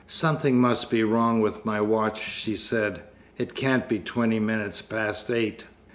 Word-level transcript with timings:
"Something 0.07 0.59
must 0.59 0.89
be 0.89 1.03
wrong 1.03 1.41
with 1.41 1.63
my 1.63 1.79
watch," 1.79 2.17
she 2.19 2.55
said. 2.55 3.03
"It 3.37 3.53
can't 3.53 3.87
be 3.87 3.99
twenty 3.99 4.39
minutes 4.39 4.81
past 4.81 5.29
eight." 5.29 5.67